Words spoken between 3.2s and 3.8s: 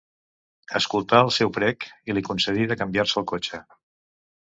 el cotxe.